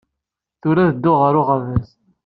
Tura 0.61 0.81
ad 0.87 0.91
dduɣ 0.97 1.17
ɣer 1.21 1.33
uɣerbaz 1.39 1.89